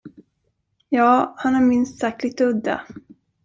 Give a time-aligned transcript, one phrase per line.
[0.89, 2.81] Ja, han är minst sagt lite udda.